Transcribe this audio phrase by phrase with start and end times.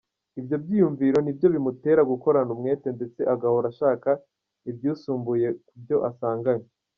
[0.39, 4.09] Ibyo byiyumviro nibyo bimutera gukorana umwete ndetse agahora ashaka
[4.69, 6.67] ibyisumbuye kubyo asanganwe.